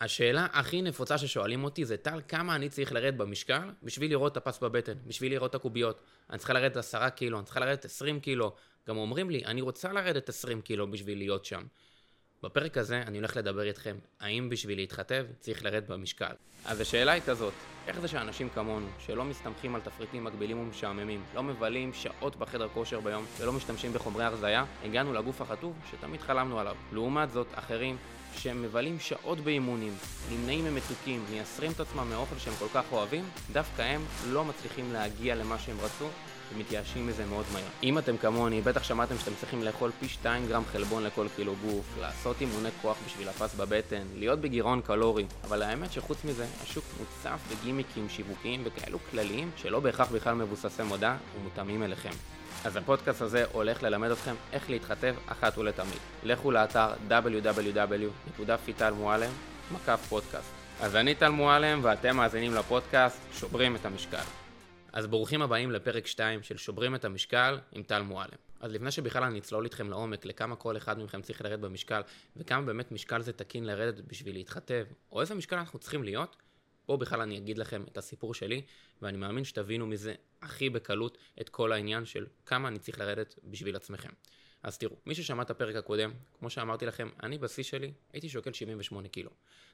השאלה 0.00 0.46
הכי 0.52 0.82
נפוצה 0.82 1.18
ששואלים 1.18 1.64
אותי 1.64 1.84
זה, 1.84 1.96
טל, 1.96 2.20
כמה 2.28 2.54
אני 2.54 2.68
צריך 2.68 2.92
לרדת 2.92 3.14
במשקל 3.14 3.70
בשביל 3.82 4.10
לראות 4.10 4.32
את 4.32 4.36
הפס 4.36 4.58
בבטן, 4.58 4.94
בשביל 5.06 5.32
לראות 5.32 5.50
את 5.50 5.54
הקוביות? 5.54 6.00
אני 6.30 6.38
צריכה 6.38 6.52
לרדת 6.52 6.76
10 6.76 7.08
קילו, 7.08 7.38
אני 7.38 7.44
צריכה 7.44 7.60
לרדת 7.60 7.84
20 7.84 8.20
קילו. 8.20 8.52
גם 8.88 8.96
אומרים 8.96 9.30
לי, 9.30 9.44
אני 9.44 9.60
רוצה 9.60 9.92
לרדת 9.92 10.28
20 10.28 10.60
קילו 10.60 10.90
בשביל 10.90 11.18
להיות 11.18 11.44
שם. 11.44 11.62
בפרק 12.42 12.78
הזה 12.78 13.02
אני 13.06 13.18
הולך 13.18 13.36
לדבר 13.36 13.62
איתכם, 13.62 13.96
האם 14.20 14.48
בשביל 14.48 14.78
להתחתב 14.78 15.26
צריך 15.40 15.64
לרדת 15.64 15.88
במשקל. 15.88 16.32
אז 16.64 16.80
השאלה 16.80 17.12
היא 17.12 17.22
כזאת, 17.26 17.52
איך 17.86 18.00
זה 18.00 18.08
שאנשים 18.08 18.48
כמונו, 18.48 18.86
שלא 19.06 19.24
מסתמכים 19.24 19.74
על 19.74 19.80
תפריטים 19.80 20.24
מגבילים 20.24 20.58
ומשעממים, 20.58 21.24
לא 21.34 21.42
מבלים 21.42 21.92
שעות 21.92 22.36
בחדר 22.36 22.68
כושר 22.68 23.00
ביום 23.00 23.24
ולא 23.38 23.52
משתמשים 23.52 23.92
בחומרי 23.92 24.24
הרזייה, 24.24 24.64
הגענו 24.84 25.12
לגוף 25.12 25.40
החטוב 25.40 25.76
שתמיד 25.90 26.20
חלמנו 26.20 26.60
עליו. 26.60 26.76
לעומת 26.92 27.30
זאת, 27.30 27.46
אחרים 27.54 27.96
שמבלים 28.36 29.00
שעות 29.00 29.40
באימונים, 29.40 29.92
נמנעים 30.32 30.64
ממתוקים, 30.64 31.24
מייסרים 31.30 31.72
את 31.72 31.80
עצמם 31.80 32.10
מאוכל 32.10 32.38
שהם 32.38 32.54
כל 32.58 32.66
כך 32.74 32.84
אוהבים, 32.92 33.24
דווקא 33.52 33.82
הם 33.82 34.04
לא 34.28 34.44
מצליחים 34.44 34.92
להגיע 34.92 35.34
למה 35.34 35.58
שהם 35.58 35.76
רצו 35.80 36.06
ומתייאשים 36.54 37.06
מזה 37.06 37.26
מאוד 37.26 37.44
מהר. 37.52 37.64
אם 37.82 37.98
אתם 37.98 38.16
כמוני, 38.16 38.60
בטח 38.60 38.82
שמעתם 38.82 39.18
שאתם 39.18 39.34
צריכים 39.40 39.62
לאכול 39.62 39.90
פי 40.00 40.08
2 40.08 40.46
גרם 40.46 40.62
חלבון 40.72 41.04
לכל 41.04 41.26
קילו 41.36 41.54
גוף, 41.66 41.84
לעשות 42.00 42.40
אימוני 42.40 42.68
כוח 42.82 42.96
בשביל 43.06 43.28
הפס 43.28 43.54
בבטן, 43.54 44.02
להיות 44.14 44.40
בגירעון 44.40 44.80
קלורי, 44.80 45.26
אבל 45.44 45.62
האמת 45.62 45.92
שחוץ 45.92 46.24
מזה, 46.24 46.46
השוק 46.62 46.84
מוצף 46.98 47.40
בגימיקים 47.50 48.08
שיווקיים 48.08 48.62
וכאלו 48.64 48.98
כלליים 49.10 49.50
שלא 49.56 49.80
בהכרח 49.80 50.10
בכלל 50.10 50.34
מבוססי 50.34 50.82
מודע 50.82 51.16
ומותאמים 51.36 51.82
אליכם. 51.82 52.35
אז 52.64 52.76
הפודקאסט 52.76 53.22
הזה 53.22 53.44
הולך 53.52 53.82
ללמד 53.82 54.10
אתכם 54.10 54.34
איך 54.52 54.70
להתחתב 54.70 55.14
אחת 55.26 55.58
ולתמיד. 55.58 55.98
לכו 56.24 56.50
לאתר 56.50 56.88
www.fitalmualem, 57.08 59.30
מקף 59.74 60.06
פודקאסט. 60.08 60.50
אז 60.80 60.96
אני 60.96 61.14
טל 61.14 61.28
מועלם 61.28 61.80
ואתם 61.82 62.16
מאזינים 62.16 62.54
לפודקאסט 62.54 63.18
שוברים 63.32 63.76
את 63.76 63.86
המשקל. 63.86 64.22
אז 64.92 65.06
ברוכים 65.06 65.42
הבאים 65.42 65.70
לפרק 65.70 66.06
2 66.06 66.42
של 66.42 66.56
שוברים 66.56 66.94
את 66.94 67.04
המשקל 67.04 67.58
עם 67.72 67.82
טל 67.82 68.02
מועלם. 68.02 68.36
אז 68.60 68.72
לפני 68.72 68.90
שבכלל 68.90 69.22
אני 69.22 69.38
אצלול 69.38 69.64
איתכם 69.64 69.90
לעומק 69.90 70.24
לכמה 70.24 70.56
כל 70.56 70.76
אחד 70.76 70.98
מכם 70.98 71.22
צריך 71.22 71.42
לרדת 71.42 71.58
במשקל 71.58 72.00
וכמה 72.36 72.62
באמת 72.62 72.92
משקל 72.92 73.22
זה 73.22 73.32
תקין 73.32 73.64
לרדת 73.64 74.04
בשביל 74.06 74.34
להתחתב 74.34 74.84
או 75.12 75.20
איזה 75.20 75.34
משקל 75.34 75.56
אנחנו 75.56 75.78
צריכים 75.78 76.04
להיות, 76.04 76.36
בואו 76.86 76.98
בכלל 76.98 77.20
אני 77.20 77.38
אגיד 77.38 77.58
לכם 77.58 77.84
את 77.92 77.98
הסיפור 77.98 78.34
שלי 78.34 78.62
ואני 79.02 79.18
מאמין 79.18 79.44
שתבינו 79.44 79.86
מזה 79.86 80.14
הכי 80.42 80.70
בקלות 80.70 81.18
את 81.40 81.48
כל 81.48 81.72
העניין 81.72 82.04
של 82.04 82.26
כמה 82.46 82.68
אני 82.68 82.78
צריך 82.78 82.98
לרדת 82.98 83.34
בשביל 83.44 83.76
עצמכם. 83.76 84.10
אז 84.62 84.78
תראו, 84.78 84.96
מי 85.06 85.14
ששמע 85.14 85.42
את 85.42 85.50
הפרק 85.50 85.76
הקודם, 85.76 86.12
כמו 86.38 86.50
שאמרתי 86.50 86.86
לכם, 86.86 87.08
אני 87.22 87.38
בשיא 87.38 87.62
שלי 87.62 87.92
הייתי 88.12 88.28
שוקל 88.28 88.52
78 88.52 89.08
קילו. 89.08 89.30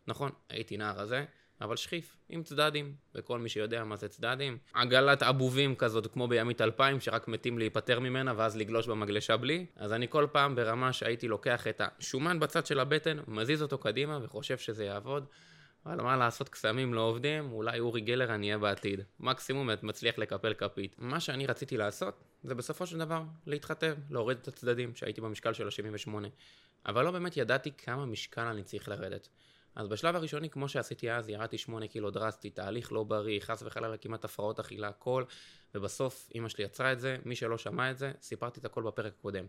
נכון, 0.06 0.30
הייתי 0.48 0.76
נער 0.76 1.00
הזה, 1.00 1.24
אבל 1.60 1.76
שכיף, 1.76 2.16
עם 2.28 2.42
צדדים, 2.42 2.94
וכל 3.14 3.38
מי 3.38 3.48
שיודע 3.48 3.84
מה 3.84 3.96
זה 3.96 4.08
צדדים. 4.08 4.58
עגלת 4.74 5.22
אבובים 5.22 5.74
כזאת, 5.74 6.12
כמו 6.12 6.28
בימית 6.28 6.60
2000, 6.60 7.00
שרק 7.00 7.28
מתים 7.28 7.58
להיפטר 7.58 8.00
ממנה 8.00 8.32
ואז 8.36 8.56
לגלוש 8.56 8.88
במגלשה 8.88 9.36
בלי. 9.36 9.66
אז 9.76 9.92
אני 9.92 10.06
כל 10.08 10.26
פעם 10.32 10.54
ברמה 10.54 10.92
שהייתי 10.92 11.28
לוקח 11.28 11.66
את 11.66 11.80
השומן 11.84 12.40
בצד 12.40 12.66
של 12.66 12.80
הבטן, 12.80 13.18
מזיז 13.26 13.62
אותו 13.62 13.78
קדימה 13.78 14.18
וחושב 14.22 14.58
שזה 14.58 14.84
יעבוד. 14.84 15.26
אבל 15.86 16.02
מה 16.02 16.16
לעשות, 16.16 16.48
קסמים 16.48 16.94
לא 16.94 17.00
עובדים, 17.00 17.52
אולי 17.52 17.80
אורי 17.80 18.00
גלר 18.00 18.34
אני 18.34 18.46
אהיה 18.46 18.58
בעתיד. 18.58 19.00
מקסימום 19.20 19.70
את 19.70 19.82
מצליח 19.82 20.18
לקפל 20.18 20.54
כפית. 20.54 20.96
מה 20.98 21.20
שאני 21.20 21.46
רציתי 21.46 21.76
לעשות, 21.76 22.24
זה 22.42 22.54
בסופו 22.54 22.86
של 22.86 22.98
דבר 22.98 23.22
להתחתב, 23.46 23.96
להוריד 24.10 24.38
את 24.38 24.48
הצדדים, 24.48 24.94
שהייתי 24.94 25.20
במשקל 25.20 25.52
של 25.52 25.66
ה-78. 25.66 26.14
אבל 26.86 27.04
לא 27.04 27.10
באמת 27.10 27.36
ידעתי 27.36 27.72
כמה 27.72 28.06
משקל 28.06 28.40
אני 28.46 28.62
צריך 28.62 28.88
לרדת. 28.88 29.28
אז 29.74 29.88
בשלב 29.88 30.16
הראשוני, 30.16 30.50
כמו 30.50 30.68
שעשיתי 30.68 31.12
אז, 31.12 31.28
ירדתי 31.28 31.58
8 31.58 31.86
קילו 31.86 32.10
דרסטי, 32.10 32.50
תהליך 32.50 32.92
לא 32.92 33.04
בריא, 33.04 33.40
חס 33.40 33.62
וחלילה 33.62 33.96
כמעט 33.96 34.24
הפרעות 34.24 34.60
אכילה, 34.60 34.88
הכל, 34.88 35.24
ובסוף 35.74 36.28
אימא 36.34 36.48
שלי 36.48 36.64
יצרה 36.64 36.92
את 36.92 37.00
זה, 37.00 37.16
מי 37.24 37.36
שלא 37.36 37.58
שמע 37.58 37.90
את 37.90 37.98
זה, 37.98 38.12
סיפרתי 38.20 38.60
את 38.60 38.64
הכל 38.64 38.82
בפרק 38.82 39.12
הקודם. 39.18 39.44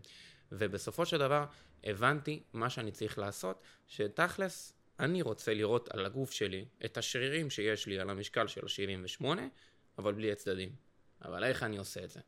ובסופו 0.52 1.06
של 1.06 1.18
דבר, 1.18 1.44
הבנתי 1.84 2.42
מה 2.52 2.70
שאני 2.70 2.90
צריך 2.90 3.18
לעשות, 3.18 3.62
שתכלס, 3.86 4.73
אני 5.00 5.22
רוצה 5.22 5.54
לראות 5.54 5.88
על 5.88 6.06
הגוף 6.06 6.30
שלי 6.30 6.64
את 6.84 6.98
השרירים 6.98 7.50
שיש 7.50 7.86
לי 7.86 7.98
על 7.98 8.10
המשקל 8.10 8.46
של 8.46 8.60
ה-78, 8.64 9.24
אבל 9.98 10.12
בלי 10.12 10.32
הצדדים. 10.32 10.72
אבל 11.24 11.44
איך 11.44 11.62
אני 11.62 11.76
עושה 11.76 12.04
את 12.04 12.10
זה? 12.10 12.20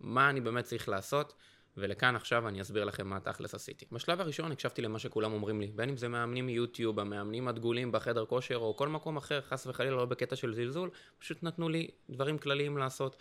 מה 0.00 0.30
אני 0.30 0.40
באמת 0.40 0.64
צריך 0.64 0.88
לעשות? 0.88 1.34
ולכאן 1.76 2.16
עכשיו 2.16 2.48
אני 2.48 2.62
אסביר 2.62 2.84
לכם 2.84 3.06
מה 3.06 3.20
תכלס 3.20 3.54
עשיתי. 3.54 3.86
בשלב 3.92 4.20
הראשון 4.20 4.52
הקשבתי 4.52 4.82
למה 4.82 4.98
שכולם 4.98 5.32
אומרים 5.32 5.60
לי, 5.60 5.66
בין 5.66 5.88
אם 5.88 5.96
זה 5.96 6.08
מאמנים 6.08 6.46
מיוטיוב, 6.46 7.00
המאמנים 7.00 7.48
הדגולים 7.48 7.92
בחדר 7.92 8.26
כושר 8.26 8.56
או 8.56 8.76
כל 8.76 8.88
מקום 8.88 9.16
אחר, 9.16 9.40
חס 9.40 9.66
וחלילה 9.66 9.96
לא 9.96 10.04
בקטע 10.04 10.36
של 10.36 10.54
זלזול, 10.54 10.90
פשוט 11.18 11.42
נתנו 11.42 11.68
לי 11.68 11.88
דברים 12.10 12.38
כלליים 12.38 12.78
לעשות. 12.78 13.16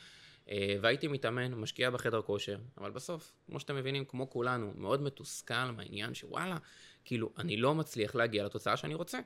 אה, 0.51 0.75
והייתי 0.81 1.07
מתאמן, 1.07 1.53
משקיע 1.53 1.89
בחדר 1.89 2.21
כושר, 2.21 2.57
אבל 2.77 2.91
בסוף, 2.91 3.31
כמו 3.47 3.59
שאתם 3.59 3.75
מבינים, 3.75 4.05
כמו 4.05 4.29
כולנו, 4.29 4.73
מאוד 4.75 5.01
מתוסכל 5.01 5.71
מהעניין 5.75 6.13
שוואלה, 6.13 6.57
כאילו, 7.05 7.31
אני 7.37 7.57
לא 7.57 7.75
מצליח 7.75 8.15
להגיע 8.15 8.45
לתוצאה 8.45 8.77
שאני 8.77 8.93
רוצה. 8.93 9.19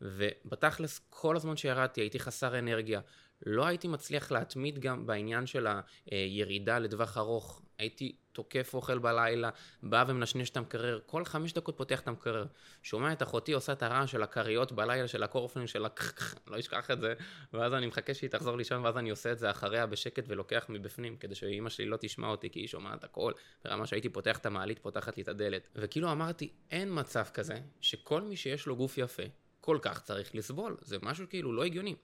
ובתכלס, 0.00 1.00
כל 1.10 1.36
הזמן 1.36 1.56
שירדתי 1.56 2.00
הייתי 2.00 2.18
חסר 2.18 2.58
אנרגיה. 2.58 3.00
לא 3.46 3.66
הייתי 3.66 3.88
מצליח 3.88 4.32
להתמיד 4.32 4.78
גם 4.78 5.06
בעניין 5.06 5.46
של 5.46 5.66
הירידה 6.10 6.78
לטווח 6.78 7.18
ארוך. 7.18 7.62
הייתי 7.78 8.16
תוקף 8.32 8.74
אוכל 8.74 8.98
בלילה, 8.98 9.50
בא 9.82 10.04
ומנשנש 10.08 10.50
את 10.50 10.56
המקרר, 10.56 11.00
כל 11.06 11.24
חמש 11.24 11.52
דקות 11.52 11.76
פותח 11.76 12.00
את 12.00 12.08
המקרר. 12.08 12.46
שומע 12.82 13.12
את 13.12 13.22
אחותי 13.22 13.52
עושה 13.52 13.72
את 13.72 13.82
הרעש 13.82 14.12
של 14.12 14.22
הכריות 14.22 14.72
בלילה, 14.72 15.08
של 15.08 15.22
הקורפלין, 15.22 15.66
של 15.66 15.84
הכחח, 15.84 16.34
לא 16.50 16.58
אשכח 16.58 16.90
את 16.90 17.00
זה, 17.00 17.14
ואז 17.52 17.74
אני 17.74 17.86
מחכה 17.86 18.14
שהיא 18.14 18.30
תחזור 18.30 18.56
לישון, 18.56 18.84
ואז 18.84 18.96
אני 18.96 19.10
עושה 19.10 19.32
את 19.32 19.38
זה 19.38 19.50
אחריה 19.50 19.86
בשקט 19.86 20.24
ולוקח 20.28 20.66
מבפנים, 20.68 21.16
כדי 21.16 21.34
שאימא 21.34 21.70
שלי 21.70 21.86
לא 21.86 21.96
תשמע 22.00 22.28
אותי, 22.28 22.50
כי 22.50 22.60
היא 22.60 22.68
שומעת 22.68 23.04
הכל, 23.04 23.32
ברמה 23.64 23.86
שהייתי 23.86 24.08
פותח 24.08 24.38
את 24.38 24.46
המעלית, 24.46 24.78
פותחת 24.78 25.16
לי 25.16 25.22
את 25.22 25.28
הדלת. 25.28 25.68
וכאילו 25.74 26.12
אמרתי, 26.12 26.52
אין 26.70 26.88
מצב 26.98 27.24
כזה, 27.34 27.60
שכל 27.80 28.22
מי 28.22 28.36
שיש 28.36 28.66
לו 28.66 28.76
גוף 28.76 28.98
יפה, 28.98 29.22
כל 29.60 29.78
כך 29.82 30.02
צריך 30.02 30.34
לסבול. 30.34 30.76
זה 30.80 30.96
משהו 31.02 31.26
כאילו 31.28 31.52
לא 31.52 31.64
הגיוני. 31.64 31.94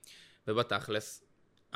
ובתכלס, 0.47 1.23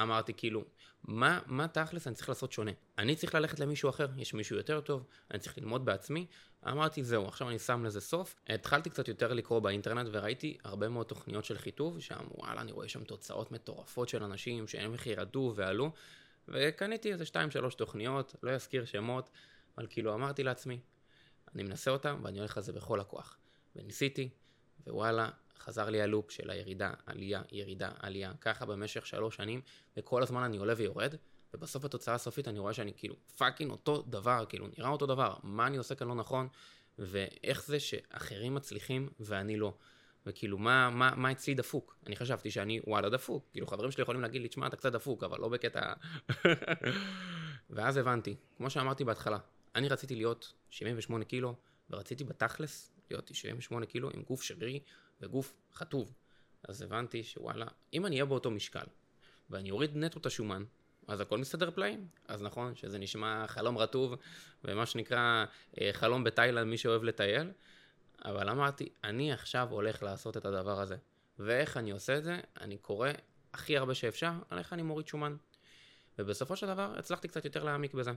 אמרתי 0.01 0.33
כאילו, 0.33 0.63
מה, 1.03 1.39
מה 1.45 1.67
תכלס 1.67 2.07
אני 2.07 2.15
צריך 2.15 2.29
לעשות 2.29 2.51
שונה? 2.51 2.71
אני 2.97 3.15
צריך 3.15 3.35
ללכת 3.35 3.59
למישהו 3.59 3.89
אחר, 3.89 4.07
יש 4.17 4.33
מישהו 4.33 4.57
יותר 4.57 4.81
טוב, 4.81 5.05
אני 5.31 5.39
צריך 5.39 5.57
ללמוד 5.57 5.85
בעצמי. 5.85 6.25
אמרתי, 6.67 7.03
זהו, 7.03 7.27
עכשיו 7.27 7.49
אני 7.49 7.59
שם 7.59 7.85
לזה 7.85 8.01
סוף. 8.01 8.35
התחלתי 8.47 8.89
קצת 8.89 9.07
יותר 9.07 9.33
לקרוא 9.33 9.59
באינטרנט 9.59 10.09
וראיתי 10.11 10.57
הרבה 10.63 10.89
מאוד 10.89 11.05
תוכניות 11.05 11.45
של 11.45 11.57
חיטוב, 11.57 11.99
שם 11.99 12.19
וואלה, 12.31 12.61
אני 12.61 12.71
רואה 12.71 12.87
שם 12.87 13.03
תוצאות 13.03 13.51
מטורפות 13.51 14.09
של 14.09 14.23
אנשים 14.23 14.67
שהם 14.67 14.93
איך 14.93 15.07
ירדו 15.07 15.53
ועלו, 15.55 15.91
וקניתי 16.47 17.11
איזה 17.11 17.23
2-3 17.23 17.75
תוכניות, 17.77 18.35
לא 18.43 18.51
אזכיר 18.51 18.85
שמות, 18.85 19.29
אבל 19.77 19.87
כאילו 19.89 20.13
אמרתי 20.13 20.43
לעצמי, 20.43 20.79
אני 21.55 21.63
מנסה 21.63 21.91
אותם 21.91 22.21
ואני 22.23 22.39
הולך 22.39 22.57
על 22.57 22.63
זה 22.63 22.73
בכל 22.73 22.99
הכוח. 22.99 23.37
וניסיתי, 23.75 24.29
ווואלה, 24.87 25.29
חזר 25.59 25.89
לי 25.89 26.01
ה 26.01 26.07
loop 26.07 26.31
של 26.31 26.49
הירידה, 26.49 26.93
עלייה, 27.05 27.41
ירידה, 27.51 27.91
עלייה, 27.99 28.31
ככה 28.41 28.65
במשך 28.65 29.05
שלוש 29.05 29.35
שנים, 29.35 29.61
וכל 29.97 30.23
הזמן 30.23 30.43
אני 30.43 30.57
עולה 30.57 30.73
ויורד, 30.77 31.15
ובסוף 31.53 31.85
התוצאה 31.85 32.15
הסופית 32.15 32.47
אני 32.47 32.59
רואה 32.59 32.73
שאני 32.73 32.91
כאילו 32.97 33.15
fucking 33.37 33.71
אותו 33.71 34.01
דבר, 34.01 34.45
כאילו 34.49 34.67
נראה 34.77 34.89
אותו 34.89 35.05
דבר, 35.05 35.33
מה 35.43 35.67
אני 35.67 35.77
עושה 35.77 35.95
כאן 35.95 36.07
לא 36.07 36.15
נכון, 36.15 36.47
ואיך 36.99 37.63
זה 37.65 37.79
שאחרים 37.79 38.55
מצליחים 38.55 39.09
ואני 39.19 39.57
לא. 39.57 39.73
וכאילו, 40.25 40.57
מה, 40.57 40.89
מה, 40.89 41.11
מה 41.15 41.31
אצלי 41.31 41.53
דפוק? 41.53 41.97
אני 42.07 42.15
חשבתי 42.15 42.51
שאני 42.51 42.79
וואלה 42.87 43.09
דפוק. 43.09 43.45
כאילו, 43.51 43.67
חברים 43.67 43.91
שלי 43.91 44.01
יכולים 44.03 44.21
להגיד 44.21 44.41
לי, 44.41 44.47
תשמע, 44.47 44.67
אתה 44.67 44.77
קצת 44.77 44.91
דפוק, 44.91 45.23
אבל 45.23 45.39
לא 45.39 45.49
בקטע... 45.49 45.93
ואז 47.69 47.97
הבנתי, 47.97 48.35
כמו 48.57 48.69
שאמרתי 48.69 49.03
בהתחלה, 49.03 49.37
אני 49.75 49.87
רציתי 49.87 50.15
להיות 50.15 50.53
78 50.69 51.25
קילו, 51.25 51.55
ורציתי 51.89 52.23
בתכלס 52.23 52.91
להיות 53.11 53.31
78 53.33 53.85
קילו 53.85 54.09
עם 54.13 54.21
גוף 54.21 54.43
שרירי 54.43 54.79
וגוף 55.21 55.53
חטוב. 55.73 56.13
אז 56.63 56.81
הבנתי 56.81 57.23
שוואלה, 57.23 57.65
אם 57.93 58.05
אני 58.05 58.15
אהיה 58.15 58.25
באותו 58.25 58.51
משקל, 58.51 58.85
ואני 59.49 59.71
אוריד 59.71 59.97
נטו 59.97 60.19
את 60.19 60.25
השומן, 60.25 60.63
אז 61.07 61.21
הכל 61.21 61.37
מסתדר 61.37 61.71
פלאים. 61.71 62.07
אז 62.27 62.41
נכון 62.41 62.75
שזה 62.75 62.97
נשמע 62.97 63.47
חלום 63.47 63.77
רטוב, 63.77 64.15
ומה 64.63 64.85
שנקרא 64.85 65.45
אה, 65.81 65.89
חלום 65.93 66.23
בתאילנד, 66.23 66.67
מי 66.67 66.77
שאוהב 66.77 67.03
לטייל, 67.03 67.51
אבל 68.25 68.49
אמרתי, 68.49 68.89
אני 69.03 69.33
עכשיו 69.33 69.67
הולך 69.71 70.03
לעשות 70.03 70.37
את 70.37 70.45
הדבר 70.45 70.79
הזה. 70.79 70.97
ואיך 71.39 71.77
אני 71.77 71.91
עושה 71.91 72.17
את 72.17 72.23
זה? 72.23 72.39
אני 72.61 72.77
קורא 72.77 73.09
הכי 73.53 73.77
הרבה 73.77 73.95
שאפשר 73.95 74.31
על 74.49 74.57
איך 74.57 74.73
אני 74.73 74.81
מוריד 74.81 75.07
שומן. 75.07 75.35
ובסופו 76.19 76.55
של 76.55 76.67
דבר 76.67 76.93
הצלחתי 76.97 77.27
קצת 77.27 77.45
יותר 77.45 77.63
להעמיק 77.63 77.93
בזה. 77.93 78.11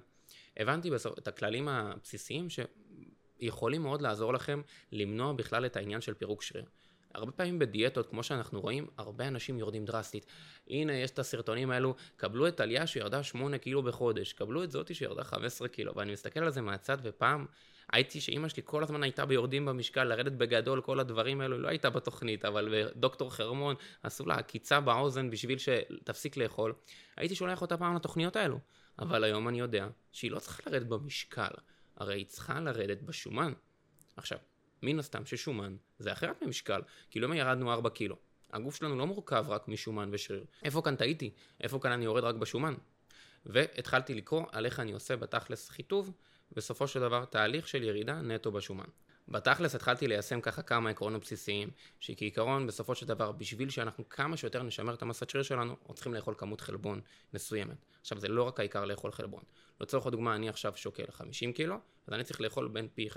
הבנתי 0.56 0.90
בסוף, 0.90 1.18
את 1.18 1.28
הכללים 1.28 1.68
הבסיסיים 1.68 2.46
שיכולים 2.50 3.82
מאוד 3.82 4.02
לעזור 4.02 4.32
לכם 4.32 4.62
למנוע 4.92 5.32
בכלל 5.32 5.66
את 5.66 5.76
העניין 5.76 6.00
של 6.00 6.14
פירוק 6.14 6.42
שריר. 6.42 6.64
הרבה 7.14 7.32
פעמים 7.32 7.58
בדיאטות, 7.58 8.06
כמו 8.06 8.22
שאנחנו 8.22 8.60
רואים, 8.60 8.86
הרבה 8.98 9.28
אנשים 9.28 9.58
יורדים 9.58 9.84
דרסטית. 9.84 10.26
הנה, 10.68 10.92
יש 10.92 11.10
את 11.10 11.18
הסרטונים 11.18 11.70
האלו, 11.70 11.94
קבלו 12.16 12.48
את 12.48 12.60
עלייה 12.60 12.86
שירדה 12.86 13.22
8 13.22 13.58
קילו 13.58 13.82
בחודש, 13.82 14.32
קבלו 14.32 14.64
את 14.64 14.70
זאתי 14.70 14.94
שירדה 14.94 15.24
15 15.24 15.68
קילו, 15.68 15.96
ואני 15.96 16.12
מסתכל 16.12 16.40
על 16.40 16.50
זה 16.50 16.60
מהצד, 16.60 16.98
ופעם 17.02 17.46
הייתי, 17.92 18.20
שאימא 18.20 18.48
שלי 18.48 18.62
כל 18.66 18.82
הזמן 18.82 19.02
הייתה 19.02 19.26
ביורדים 19.26 19.66
במשקל, 19.66 20.04
לרדת 20.04 20.32
בגדול, 20.32 20.80
כל 20.80 21.00
הדברים 21.00 21.40
האלו, 21.40 21.58
לא 21.58 21.68
הייתה 21.68 21.90
בתוכנית, 21.90 22.44
אבל 22.44 22.88
דוקטור 22.96 23.34
חרמון 23.34 23.74
עשו 24.02 24.26
לה 24.26 24.34
עקיצה 24.34 24.80
באוזן 24.80 25.30
בשביל 25.30 25.58
שתפסיק 25.58 26.36
לאכול. 26.36 26.72
הייתי 27.16 27.34
שולח 27.34 27.62
אותה 27.62 27.76
פעם 27.76 27.96
לתוכניות 27.96 28.36
האלו. 28.36 28.58
אבל 28.98 29.24
היום 29.24 29.48
אני 29.48 29.60
יודע 29.60 29.88
שהיא 30.12 30.30
לא 30.30 30.38
צריכה 30.38 30.70
לרדת 30.70 30.86
במשקל, 30.86 31.50
הרי 31.96 32.14
היא 32.14 32.26
צריכה 32.26 32.60
לרדת 32.60 33.02
בשומן. 33.02 33.52
עכשיו, 34.16 34.38
מן 34.82 34.98
הסתם 34.98 35.26
ששומן 35.26 35.76
זה 35.98 36.12
אחרת 36.12 36.42
ממשקל, 36.42 36.80
כאילו 37.10 37.28
אם 37.28 37.32
ירדנו 37.32 37.72
4 37.72 37.90
קילו, 37.90 38.16
הגוף 38.52 38.74
שלנו 38.74 38.96
לא 38.96 39.06
מורכב 39.06 39.44
רק 39.48 39.68
משומן 39.68 40.08
ושריר. 40.12 40.44
איפה 40.62 40.82
כאן 40.82 40.96
טעיתי? 40.96 41.30
איפה 41.60 41.78
כאן 41.78 41.92
אני 41.92 42.04
יורד 42.04 42.24
רק 42.24 42.34
בשומן? 42.34 42.74
והתחלתי 43.46 44.14
לקרוא 44.14 44.44
על 44.52 44.66
איך 44.66 44.80
אני 44.80 44.92
עושה 44.92 45.16
בתכלס 45.16 45.68
חיטוב, 45.68 46.12
בסופו 46.52 46.88
של 46.88 47.00
דבר 47.00 47.24
תהליך 47.24 47.68
של 47.68 47.82
ירידה 47.82 48.22
נטו 48.22 48.52
בשומן. 48.52 48.84
בתכלס 49.28 49.74
התחלתי 49.74 50.08
ליישם 50.08 50.40
ככה 50.40 50.62
כמה 50.62 50.90
עקרונות 50.90 51.22
בסיסיים, 51.22 51.70
שכעיקרון 52.00 52.66
בסופו 52.66 52.94
של 52.94 53.06
דבר 53.06 53.32
בשביל 53.32 53.70
שאנחנו 53.70 54.08
כמה 54.08 54.36
שיותר 54.36 54.62
נשמר 54.62 54.94
את 54.94 55.02
המסת 55.02 55.30
שריר 55.30 55.42
שלנו, 55.42 55.76
אנחנו 55.80 55.94
צריכים 55.94 56.14
לאכול 56.14 56.34
כמות 56.38 56.60
חלבון 56.60 57.00
מסוימת. 57.34 57.76
עכשיו 58.00 58.20
זה 58.20 58.28
לא 58.28 58.42
רק 58.42 58.60
העיקר 58.60 58.84
לאכול 58.84 59.12
חלבון. 59.12 59.42
לצורך 59.80 60.06
הדוגמה 60.06 60.34
אני 60.34 60.48
עכשיו 60.48 60.72
שוקל 60.76 61.10
50 61.10 61.52
קילו, 61.52 61.76
אז 62.06 62.14
אני 62.14 62.24
צריך 62.24 62.40
לאכול 62.40 62.68
בין 62.68 62.88
פי 62.94 63.08
1.6 63.08 63.16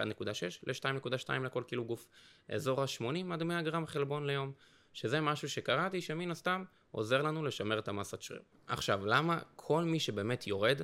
ל-2.2 0.64 1.30
לכל 1.46 1.64
קילו 1.68 1.86
גוף. 1.86 2.08
אזור 2.50 2.82
ה-80 2.82 3.34
עד 3.34 3.44
100 3.44 3.62
גרם 3.62 3.88
חלבון 3.88 4.28
ליום. 4.28 4.52
שזה 4.96 5.22
משהו 5.22 5.50
שקראתי 5.50 6.02
שמן 6.02 6.32
הסתם 6.32 6.64
עוזר 6.92 7.22
לנו 7.22 7.44
לשמר 7.44 7.80
את 7.80 7.88
המסת 7.88 8.22
שריר. 8.22 8.42
עכשיו, 8.68 9.06
למה 9.06 9.40
כל 9.56 9.84
מי 9.84 10.00
שבאמת 10.00 10.48
יורד, 10.48 10.82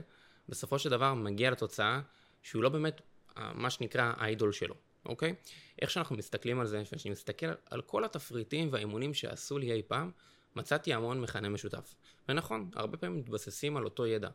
בסופו 0.50 0.80
של 0.80 0.90
דבר 0.90 1.14
מגיע 1.14 1.52
לתוצאה 1.52 2.02
שהוא 2.42 2.64
לא 2.64 2.70
באמת 2.70 3.02
מה 3.38 3.70
שנקרא 3.70 4.14
האיידול 4.18 4.52
שלו. 4.52 4.76
אוקיי? 5.06 5.36
איך 5.82 5.90
שאנחנו 5.90 6.16
מסתכלים 6.16 6.60
על 6.60 6.68
זה, 6.68 6.84
כשאני 6.84 7.12
מסתכל 7.12 7.46
על 7.70 7.82
כל 7.82 8.06
התפריטים 8.06 8.68
והאימונים 8.72 9.14
שעשו 9.14 9.58
לי 9.58 9.72
אי 9.72 9.82
פעם, 9.88 10.12
מצאתי 10.56 10.94
המון 10.94 11.22
מכנה 11.22 11.50
משותף. 11.50 11.96
ונכון, 12.30 12.70
הרבה 12.76 12.98
פעמים 12.98 13.20
מתבססים 13.20 13.78
על 13.78 13.86
אותו 13.86 14.08
ידע. 14.08 14.30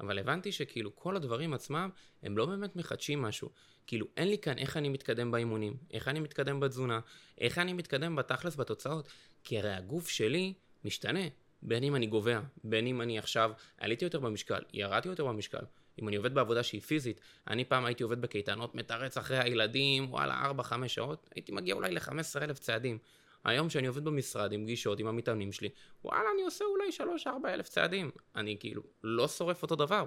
אבל 0.00 0.18
הבנתי 0.18 0.52
שכאילו 0.52 0.96
כל 0.96 1.16
הדברים 1.16 1.54
עצמם 1.54 1.90
הם 2.22 2.38
לא 2.38 2.46
באמת 2.46 2.76
מחדשים 2.76 3.22
משהו. 3.22 3.50
כאילו 3.86 4.06
אין 4.16 4.28
לי 4.28 4.38
כאן 4.38 4.58
איך 4.58 4.76
אני 4.76 4.88
מתקדם 4.88 5.30
באימונים, 5.30 5.76
איך 5.90 6.08
אני 6.08 6.20
מתקדם 6.20 6.60
בתזונה, 6.60 7.00
איך 7.38 7.58
אני 7.58 7.72
מתקדם 7.72 8.16
בתכלס 8.16 8.56
בתוצאות, 8.56 9.08
כי 9.44 9.58
הרי 9.58 9.72
הגוף 9.72 10.08
שלי 10.08 10.54
משתנה. 10.84 11.20
בין 11.62 11.84
אם 11.84 11.96
אני 11.96 12.06
גובע, 12.06 12.40
בין 12.64 12.86
אם 12.86 13.00
אני 13.00 13.18
עכשיו 13.18 13.52
עליתי 13.78 14.04
יותר 14.04 14.20
במשקל, 14.20 14.60
ירדתי 14.72 15.08
יותר 15.08 15.24
במשקל, 15.24 15.64
אם 15.98 16.08
אני 16.08 16.16
עובד 16.16 16.34
בעבודה 16.34 16.62
שהיא 16.62 16.80
פיזית, 16.80 17.20
אני 17.48 17.64
פעם 17.64 17.84
הייתי 17.84 18.02
עובד 18.02 18.20
בקייטנות, 18.20 18.74
מתרץ 18.74 19.18
אחרי 19.18 19.38
הילדים, 19.38 20.12
וואלה, 20.12 20.50
4-5 20.60 20.88
שעות, 20.88 21.28
הייתי 21.34 21.52
מגיע 21.52 21.74
אולי 21.74 21.90
ל-15,000 21.92 22.52
צעדים. 22.52 22.98
היום 23.44 23.70
שאני 23.70 23.86
עובד 23.86 24.04
במשרד 24.04 24.52
עם 24.52 24.64
פגישות 24.64 25.00
עם 25.00 25.06
המתאמנים 25.06 25.52
שלי, 25.52 25.68
וואלה, 26.04 26.28
אני 26.34 26.42
עושה 26.42 26.64
אולי 26.64 26.88
3-4 27.24 27.28
אלף 27.48 27.68
צעדים. 27.68 28.10
אני 28.36 28.56
כאילו 28.60 28.82
לא 29.04 29.28
שורף 29.28 29.62
אותו 29.62 29.76
דבר. 29.76 30.04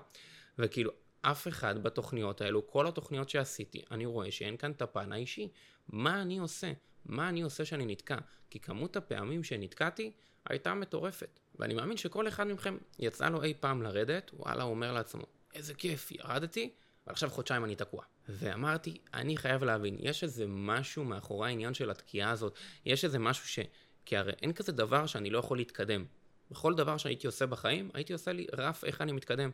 וכאילו, 0.60 0.92
אף 1.22 1.48
אחד 1.48 1.84
בתוכניות 1.84 2.42
האלו, 2.42 2.68
כל 2.68 2.88
התוכניות 2.88 3.30
שעשיתי, 3.30 3.81
אני 3.92 4.06
רואה 4.06 4.31
שאין 4.31 4.58
כאן 4.58 4.72
את 4.72 4.81
הפן 4.81 5.12
האישי. 5.12 5.50
מה 5.90 6.22
אני 6.22 6.38
עושה? 6.38 6.72
מה 7.06 7.30
אני 7.30 7.42
עושה 7.42 7.66
שאני 7.66 7.86
נתקע? 7.86 8.18
כי 8.50 8.60
כמות 8.60 8.96
הפעמים 8.96 9.44
שנתקעתי 9.44 10.12
הייתה 10.50 10.74
מטורפת. 10.74 11.40
ואני 11.60 11.74
מאמין 11.74 11.98
שכל 11.98 12.28
אחד 12.28 12.48
מכם 12.48 12.78
יצא 13.00 13.30
לו 13.30 13.44
אי 13.44 13.54
פעם 13.60 13.81
לרדת, 13.81 14.31
וואלה, 14.34 14.64
הוא 14.64 14.72
אומר 14.72 14.92
לעצמו, 14.92 15.24
איזה 15.56 15.74
כיף, 15.74 16.12
ירדתי, 16.12 16.69
ועכשיו 17.07 17.30
חודשיים 17.30 17.66
אני 17.66 17.75
תקוע. 17.75 18.04
ואמרתי, 18.30 18.98
אני 19.13 19.38
חייב 19.38 19.63
להבין, 19.63 19.98
יש 20.00 20.24
איזה 20.24 20.46
משהו 20.48 21.04
מאחורי 21.04 21.48
העניין 21.48 21.74
של 21.74 21.90
התקיעה 21.90 22.31
הזאת, 22.31 22.57
יש 22.86 23.06
איזה 23.06 23.19
משהו 23.19 23.48
ש... 23.48 23.60
כי 24.06 24.18
הרי 24.18 24.31
אין 24.42 24.54
כזה 24.54 24.72
דבר 24.72 25.06
שאני 25.06 25.30
לא 25.30 25.40
יכול 25.40 25.57
להתקדם. 25.57 26.06
בכל 26.52 26.75
דבר 26.75 26.98
שהייתי 26.98 27.28
עושה 27.28 27.46
בחיים, 27.46 27.90
הייתי 27.94 28.13
עושה 28.13 28.31
לי 28.31 28.48
רף 28.54 28.84
איך 28.84 29.02
אני 29.02 29.12
מתקדם. 29.12 29.50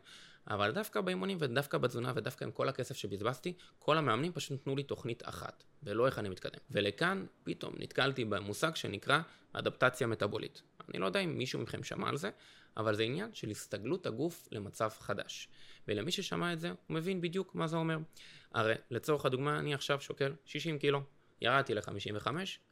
אבל 0.46 0.72
דווקא 0.72 1.00
באימונים 1.00 1.38
ודווקא 1.40 1.78
בתזונה 1.78 2.12
ודווקא 2.16 2.44
עם 2.44 2.50
כל 2.50 2.68
הכסף 2.68 2.96
שבזבזתי, 2.96 3.52
כל 3.78 3.98
המאמנים 3.98 4.32
פשוט 4.32 4.52
נתנו 4.52 4.76
לי 4.76 4.82
תוכנית 4.82 5.22
אחת, 5.28 5.64
ולא 5.82 6.06
איך 6.06 6.18
אני 6.18 6.28
מתקדם. 6.28 6.60
ולכאן 6.70 7.26
פתאום 7.44 7.74
נתקלתי 7.78 8.24
במושג 8.24 8.76
שנקרא 8.76 9.20
אדפטציה 9.52 10.06
מטאבולית. 10.06 10.62
אני 10.88 10.98
לא 10.98 11.06
יודע 11.06 11.20
אם 11.20 11.38
מישהו 11.38 11.60
מכם 11.60 11.82
שמע 11.82 12.08
על 12.08 12.16
זה, 12.16 12.30
אבל 12.76 12.94
זה 12.94 13.02
עניין 13.02 13.34
של 13.34 13.50
הסתגלות 13.50 14.06
הגוף 14.06 14.48
למצב 14.52 14.90
חדש. 14.98 15.48
ולמי 15.88 16.12
ששמע 16.12 16.52
את 16.52 16.60
זה, 16.60 16.68
הוא 16.68 16.94
מבין 16.94 17.20
בדיוק 17.20 17.54
מה 17.54 17.66
זה 17.66 17.76
אומר. 17.76 17.98
הרי 18.54 18.74
לצורך 18.90 19.26
הדוגמה, 19.26 19.58
אני 19.58 19.74
עכשיו 19.74 20.00
שוקל 20.00 20.32
60 20.44 20.78
קילו, 20.78 21.02
ירדתי 21.40 21.74
ל-55, 21.74 22.26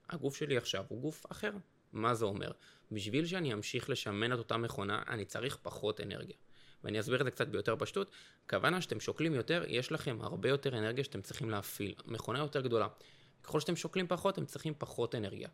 הגוף 0.09 0.37
שלי 0.37 0.57
עכשיו 0.57 0.85
הוא 0.89 1.01
גוף 1.01 1.27
אחר. 1.33 1.53
מה 1.93 2.15
זה 2.15 2.25
אומר? 2.25 2.51
בשביל 2.93 3.27
שאני 3.27 3.53
אמשיך 3.53 3.91
לשמן 3.91 4.33
את 4.33 4.39
אותה 4.39 4.57
מכונה, 4.57 5.03
אני 5.09 5.25
צריך 5.25 5.59
פחות 5.63 6.01
אנרגיה. 6.01 6.37
ואני 6.85 7.01
אסביר 7.01 7.21
את 7.21 7.25
זה 7.25 7.31
קצת 7.31 7.49
ביותר 7.49 7.77
פשטות, 7.79 8.11
הכוונה 8.47 8.81
שאתם 8.81 9.01
שוקלים 9.01 9.35
יותר, 9.35 9.65
יש 9.69 9.93
לכם 9.93 10.19
הרבה 10.21 10.49
יותר 10.49 10.79
אנרגיה 10.79 11.05
שאתם 11.05 11.23
צריכים 11.23 11.51
להפעיל, 11.51 11.95
מכונה 12.07 12.39
יותר 12.39 12.61
גדולה. 12.61 12.89
ככל 13.43 13.61
שאתם 13.61 13.77
שוקלים 13.77 14.07
פחות, 14.09 14.35
אתם 14.35 14.45
צריכים 14.45 14.75
פחות 14.79 15.15
אנרגיה. 15.15 15.49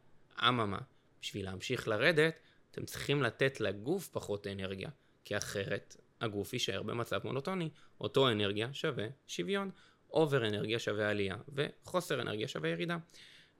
אממה, 0.48 0.78
בשביל 1.22 1.44
להמשיך 1.44 1.88
לרדת, 1.88 2.34
אתם 2.70 2.84
צריכים 2.84 3.22
לתת 3.22 3.60
לגוף 3.60 4.08
פחות 4.08 4.46
אנרגיה, 4.46 4.90
כי 5.24 5.36
אחרת 5.36 5.96
הגוף 6.20 6.52
יישאר 6.52 6.82
במצב 6.82 7.20
מונוטוני. 7.24 7.70
אותו 8.00 8.28
אנרגיה 8.28 8.68
שווה 8.72 9.06
שוויון, 9.26 9.70
אובר 10.10 10.46
אנרגיה 10.46 10.78
שווה 10.78 11.10
עלייה, 11.10 11.36
וחוסר 11.54 12.20
אנרגיה 12.20 12.48
שווה 12.48 12.68
ירידה. 12.68 12.96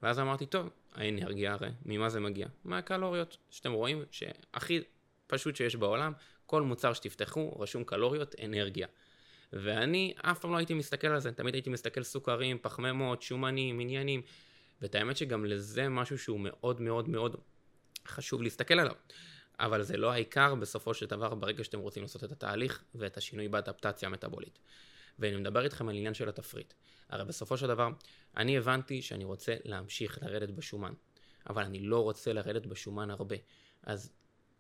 ואז 0.03 0.19
אמרתי, 0.19 0.47
טוב, 0.47 0.71
האנרגיה 0.95 1.53
הרי, 1.53 1.69
ממה 1.85 2.09
זה 2.09 2.21
מגיע? 2.21 2.47
מהקלוריות, 2.65 3.37
שאתם 3.51 3.73
רואים 3.73 4.05
שהכי 4.11 4.81
פשוט 5.27 5.57
שיש 5.57 5.77
בעולם, 5.77 6.13
כל 6.47 6.63
מוצר 6.63 6.93
שתפתחו 6.93 7.61
רשום 7.61 7.85
קלוריות, 7.85 8.35
אנרגיה. 8.45 8.87
ואני 9.53 10.15
אף 10.17 10.39
פעם 10.39 10.53
לא 10.53 10.57
הייתי 10.57 10.75
מסתכל 10.75 11.07
על 11.07 11.21
זה, 11.21 11.33
תמיד 11.33 11.55
הייתי 11.55 11.71
מסתכל 11.71 12.03
סוכרים, 12.03 12.59
פחמימות, 12.63 13.23
שומנים, 13.23 13.81
עניינים. 13.81 14.23
ואת 14.83 14.95
האמת 14.95 15.17
שגם 15.17 15.45
לזה 15.45 15.89
משהו 15.89 16.19
שהוא 16.19 16.41
מאוד 16.41 16.81
מאוד 16.81 17.09
מאוד 17.09 17.37
חשוב 18.07 18.43
להסתכל 18.43 18.81
עליו. 18.81 18.95
אבל 19.61 19.83
זה 19.83 19.97
לא 19.97 20.13
העיקר 20.13 20.55
בסופו 20.55 20.95
של 20.95 21.07
דבר 21.07 21.35
ברגע 21.35 21.65
שאתם 21.65 21.79
רוצים 21.79 22.03
לעשות 22.03 22.25
את 22.25 22.33
התהליך 22.33 22.85
ואת 22.95 23.17
השינוי 23.17 23.49
באדפטציה 23.49 24.09
המטאבולית. 24.09 24.59
ואני 25.19 25.37
מדבר 25.37 25.65
איתכם 25.65 25.89
על 25.89 25.97
עניין 25.97 26.15
של 26.15 26.29
התפריט. 26.29 26.75
הרי 27.09 27.25
בסופו 27.25 27.57
של 27.57 27.67
דבר, 27.67 27.89
אני 28.37 28.59
הבנתי 28.59 29.03
שאני 29.03 29.25
רוצה 29.25 29.55
להמשיך 29.65 30.19
לרדת 30.23 30.51
בשומן, 30.51 30.93
אבל 31.51 31.63
אני 31.63 31.81
לא 31.81 32.03
רוצה 32.03 32.33
לרדת 32.33 32.67
בשומן 32.67 33.11
הרבה. 33.11 33.37
אז 33.83 34.13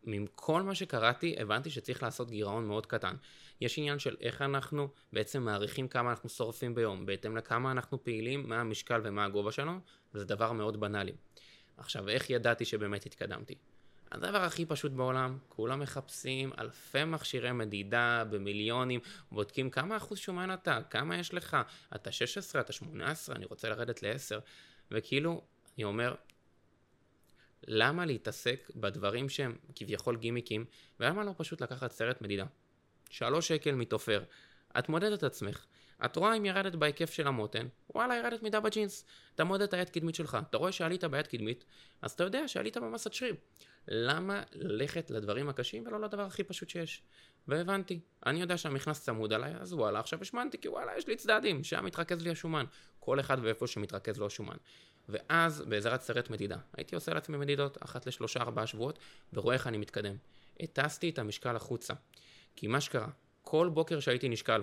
מכל 0.04 0.62
מה 0.62 0.74
שקראתי, 0.74 1.34
הבנתי 1.38 1.70
שצריך 1.70 2.02
לעשות 2.02 2.30
גירעון 2.30 2.66
מאוד 2.66 2.86
קטן. 2.86 3.14
יש 3.60 3.78
עניין 3.78 3.98
של 3.98 4.16
איך 4.20 4.42
אנחנו 4.42 4.88
בעצם 5.12 5.42
מעריכים 5.42 5.88
כמה 5.88 6.10
אנחנו 6.10 6.28
שורפים 6.28 6.74
ביום, 6.74 7.06
בהתאם 7.06 7.36
לכמה 7.36 7.70
אנחנו 7.70 8.04
פעילים, 8.04 8.48
מה 8.48 8.60
המשקל 8.60 9.00
ומה 9.04 9.24
הגובה 9.24 9.52
שלנו, 9.52 9.80
וזה 10.14 10.24
דבר 10.24 10.52
מאוד 10.52 10.80
בנאלי. 10.80 11.12
עכשיו, 11.76 12.08
איך 12.08 12.30
ידעתי 12.30 12.64
שבאמת 12.64 13.06
התקדמתי? 13.06 13.54
הדבר 14.12 14.42
הכי 14.42 14.66
פשוט 14.66 14.92
בעולם, 14.92 15.38
כולם 15.48 15.80
מחפשים 15.80 16.50
אלפי 16.58 17.04
מכשירי 17.04 17.52
מדידה 17.52 18.24
במיליונים, 18.30 19.00
בודקים 19.32 19.70
כמה 19.70 19.96
אחוז 19.96 20.18
שומן 20.18 20.54
אתה, 20.54 20.78
כמה 20.90 21.16
יש 21.16 21.34
לך, 21.34 21.56
אתה 21.94 22.12
16, 22.12 22.60
אתה 22.60 22.72
18, 22.72 23.36
אני 23.36 23.44
רוצה 23.44 23.68
לרדת 23.68 24.02
ל-10, 24.02 24.40
וכאילו, 24.90 25.42
אני 25.76 25.84
אומר, 25.84 26.14
למה 27.66 28.06
להתעסק 28.06 28.70
בדברים 28.76 29.28
שהם 29.28 29.56
כביכול 29.74 30.16
גימיקים, 30.16 30.64
ולמה 31.00 31.24
לא 31.24 31.32
פשוט 31.36 31.60
לקחת 31.60 31.92
סרט 31.92 32.22
מדידה? 32.22 32.44
שלוש 33.10 33.48
שקל 33.48 33.74
מתופר, 33.74 34.24
את 34.78 34.88
מודדת 34.88 35.18
את 35.18 35.22
עצמך, 35.22 35.66
את 36.04 36.16
רואה 36.16 36.34
אם 36.34 36.44
ירדת 36.44 36.74
בהיקף 36.74 37.10
של 37.10 37.26
המותן, 37.26 37.66
וואלה 37.94 38.16
ירדת 38.16 38.42
מידה 38.42 38.60
בג'ינס. 38.60 39.04
אתה 39.34 39.44
מודד 39.44 39.62
את 39.62 39.74
היד 39.74 39.90
קדמית 39.90 40.14
שלך, 40.14 40.38
אתה 40.50 40.56
רואה 40.56 40.72
שעלית 40.72 41.04
ביד 41.04 41.26
קדמית, 41.26 41.64
אז 42.02 42.12
אתה 42.12 42.24
יודע 42.24 42.48
שעלית 42.48 42.76
במסת 42.76 43.12
שריר. 43.12 43.34
למה 43.88 44.42
ללכת 44.52 45.10
לדברים 45.10 45.48
הקשים 45.48 45.86
ולא 45.86 46.00
לדבר 46.00 46.22
הכי 46.22 46.44
פשוט 46.44 46.68
שיש? 46.68 47.02
והבנתי, 47.48 48.00
אני 48.26 48.40
יודע 48.40 48.56
שהמכנס 48.56 49.02
צמוד 49.02 49.32
עליי, 49.32 49.54
אז 49.60 49.72
וואלה, 49.72 50.00
עכשיו 50.00 50.22
השמנתי, 50.22 50.58
כי 50.58 50.68
וואלה, 50.68 50.92
יש 50.98 51.06
לי 51.06 51.16
צדדים, 51.16 51.64
שם 51.64 51.84
מתרכז 51.84 52.22
לי 52.22 52.30
השומן. 52.30 52.64
כל 53.00 53.20
אחד 53.20 53.38
ואיפה 53.42 53.66
שמתרכז 53.66 54.18
לו 54.18 54.26
השומן. 54.26 54.56
ואז, 55.08 55.62
בעזרת 55.68 56.02
סרט 56.02 56.30
מדידה, 56.30 56.56
הייתי 56.76 56.94
עושה 56.94 57.14
לעצמי 57.14 57.36
מדידות 57.36 57.82
אחת 57.82 58.06
לשלושה 58.06 58.40
ארבעה 58.40 58.66
שבועות, 58.66 58.98
ורואה 59.32 59.54
איך 59.54 59.66
אני 59.66 59.78
מתקדם. 59.78 60.16
הטסתי 60.60 61.10
את 61.10 61.18
המשקל 61.18 61.56
החוצה. 61.56 61.94
כי 62.56 62.66
מה 62.66 62.80
שקרה, 62.80 63.08
כל 63.42 63.68
בוקר 63.72 64.00
שהייתי 64.00 64.28
נשקל, 64.28 64.62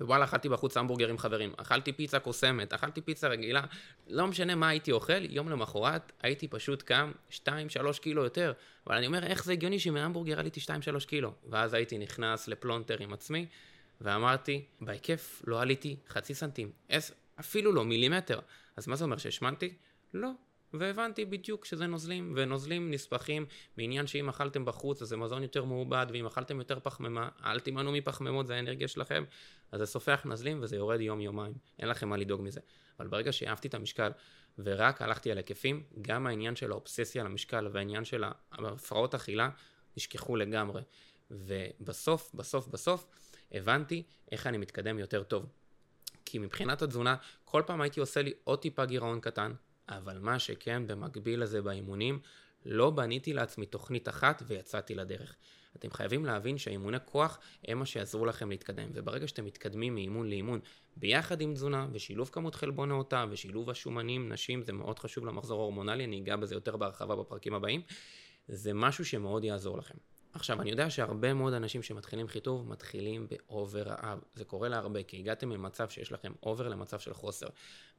ווואלה, 0.00 0.24
אכלתי 0.24 0.48
בחוץ 0.48 0.76
המבורגר 0.76 1.08
עם 1.08 1.18
חברים, 1.18 1.52
אכלתי 1.56 1.92
פיצה 1.92 2.18
קוסמת, 2.18 2.72
אכלתי 2.72 3.00
פיצה 3.00 3.28
רגילה, 3.28 3.62
לא 4.08 4.26
משנה 4.26 4.54
מה 4.54 4.68
הייתי 4.68 4.92
אוכל, 4.92 5.24
יום 5.30 5.48
למחרת 5.48 6.12
הייתי 6.22 6.48
פשוט 6.48 6.82
קם 6.82 7.12
2-3 7.30 7.36
קילו 8.00 8.24
יותר. 8.24 8.52
אבל 8.86 8.96
אני 8.96 9.06
אומר, 9.06 9.24
איך 9.24 9.44
זה 9.44 9.52
הגיוני 9.52 9.78
שמהמבורגר 9.78 10.38
עליתי 10.38 10.60
2-3 10.60 11.06
קילו? 11.06 11.32
ואז 11.48 11.74
הייתי 11.74 11.98
נכנס 11.98 12.48
לפלונטר 12.48 12.96
עם 13.00 13.12
עצמי, 13.12 13.46
ואמרתי, 14.00 14.64
בהיקף 14.80 15.42
לא 15.46 15.62
עליתי 15.62 15.96
חצי 16.08 16.34
סנטים, 16.34 16.70
אפילו 17.40 17.72
לא 17.72 17.84
מילימטר. 17.84 18.38
אז 18.76 18.88
מה 18.88 18.96
זה 18.96 19.04
אומר 19.04 19.16
שהשמנתי? 19.16 19.74
לא, 20.14 20.30
והבנתי 20.74 21.24
בדיוק 21.24 21.64
שזה 21.64 21.86
נוזלים, 21.86 22.32
ונוזלים 22.36 22.90
נספחים 22.90 23.46
מעניין 23.76 24.06
שאם 24.06 24.28
אכלתם 24.28 24.64
בחוץ 24.64 25.02
אז 25.02 25.08
זה 25.08 25.16
מזון 25.16 25.42
יותר 25.42 25.64
מעובד, 25.64 26.06
ואם 26.12 26.26
אכלתם 26.26 26.58
יותר 26.58 26.78
פחמימה, 26.80 27.28
אל 27.44 27.60
תימנעו 27.60 27.92
מפחמימות, 27.92 28.46
זה 28.46 28.54
האנרגיה 28.54 28.88
שלכם, 28.88 29.24
אז 29.72 29.80
זה 29.80 29.86
סופח 29.86 30.22
נזלים 30.24 30.58
וזה 30.62 30.76
יורד 30.76 31.00
יום-יומיים, 31.00 31.54
אין 31.78 31.88
לכם 31.88 32.08
מה 32.08 32.16
לדאוג 32.16 32.42
מזה. 32.42 32.60
אבל 32.98 33.08
ברגע 33.08 33.32
שהעפתי 33.32 33.68
את 33.68 33.74
המשקל 33.74 34.10
ורק 34.58 35.02
הלכתי 35.02 35.30
על 35.30 35.36
היקפים, 35.36 35.82
גם 36.02 36.26
העניין 36.26 36.56
של 36.56 36.70
האובססיה 36.70 37.24
למשקל 37.24 37.68
והעניין 37.72 38.04
של 38.04 38.24
הפרעות 38.52 39.14
אכילה 39.14 39.48
נשכחו 39.96 40.36
לגמרי. 40.36 40.82
ובסוף, 41.30 42.30
בסוף, 42.34 42.68
בסוף, 42.68 43.06
הבנתי 43.52 44.02
איך 44.32 44.46
אני 44.46 44.58
מתקדם 44.58 44.98
יותר 44.98 45.22
טוב. 45.22 45.46
כי 46.24 46.38
מבחינת 46.38 46.82
התזונה, 46.82 47.16
כל 47.44 47.62
פעם 47.66 47.80
הייתי 47.80 48.00
עושה 48.00 48.22
לי 48.22 48.32
עוד 48.44 48.58
טיפה 48.58 48.84
גירעון 48.84 49.20
קטן, 49.20 49.52
אבל 49.88 50.18
מה 50.18 50.38
שכן, 50.38 50.86
במקביל 50.86 51.42
לזה 51.42 51.62
באימונים, 51.62 52.20
לא 52.64 52.90
בניתי 52.90 53.32
לעצמי 53.32 53.66
תוכנית 53.66 54.08
אחת 54.08 54.42
ויצאתי 54.46 54.94
לדרך. 54.94 55.36
אתם 55.76 55.90
חייבים 55.90 56.24
להבין 56.24 56.58
שהאימוני 56.58 56.96
כוח 57.04 57.38
הם 57.68 57.78
מה 57.78 57.86
שיעזרו 57.86 58.26
לכם 58.26 58.50
להתקדם, 58.50 58.88
וברגע 58.94 59.28
שאתם 59.28 59.44
מתקדמים 59.44 59.94
מאימון 59.94 60.28
לאימון 60.28 60.60
ביחד 60.96 61.40
עם 61.40 61.54
תזונה 61.54 61.86
ושילוב 61.92 62.30
כמות 62.32 62.54
חלבון 62.54 62.88
נאותה 62.88 63.24
ושילוב 63.30 63.70
השומנים, 63.70 64.28
נשים, 64.28 64.62
זה 64.62 64.72
מאוד 64.72 64.98
חשוב 64.98 65.26
למחזור 65.26 65.60
ההורמונלי, 65.60 66.04
אני 66.04 66.20
אגע 66.20 66.36
בזה 66.36 66.54
יותר 66.54 66.76
בהרחבה 66.76 67.16
בפרקים 67.16 67.54
הבאים, 67.54 67.82
זה 68.48 68.74
משהו 68.74 69.04
שמאוד 69.04 69.44
יעזור 69.44 69.78
לכם. 69.78 69.98
עכשיו, 70.32 70.60
אני 70.60 70.70
יודע 70.70 70.90
שהרבה 70.90 71.34
מאוד 71.34 71.52
אנשים 71.52 71.82
שמתחילים 71.82 72.28
חיטוב, 72.28 72.68
מתחילים 72.68 73.26
ב 73.30 73.40
over 73.40 73.82
רעב. 73.82 74.18
זה 74.34 74.44
קורה 74.44 74.68
להרבה, 74.68 75.02
כי 75.02 75.18
הגעתם 75.18 75.48
ממצב 75.48 75.88
שיש 75.88 76.12
לכם 76.12 76.32
over 76.42 76.68
למצב 76.68 76.98
של 76.98 77.14
חוסר. 77.14 77.46